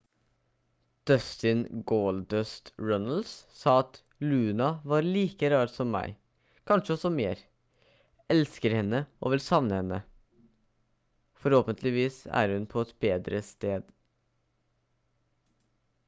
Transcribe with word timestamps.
dustin 1.09 1.59
«goldust» 1.91 2.71
runnels 2.87 3.33
sa 3.59 3.73
at 3.81 3.99
«luna 4.31 4.69
var 4.93 5.05
like 5.09 5.51
rar 5.55 5.69
som 5.73 5.91
meg...kanskje 5.97 6.95
også 6.97 7.11
mer...elsker 7.19 8.75
henne 8.79 9.03
og 9.19 9.35
vil 9.35 9.45
savne 9.51 9.79
henne...forhåpentligvis 9.81 12.19
er 12.43 12.55
hun 12.57 12.67
på 12.75 12.87
et 12.89 12.95
bedre 13.09 13.43
sted» 13.53 13.93